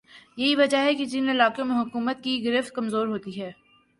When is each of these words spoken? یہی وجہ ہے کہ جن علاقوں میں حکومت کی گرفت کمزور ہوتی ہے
یہی 0.37 0.55
وجہ 0.55 0.77
ہے 0.77 0.93
کہ 0.95 1.05
جن 1.05 1.29
علاقوں 1.29 1.65
میں 1.65 1.75
حکومت 1.75 2.23
کی 2.23 2.33
گرفت 2.45 2.73
کمزور 2.75 3.07
ہوتی 3.07 3.39
ہے 3.41 3.51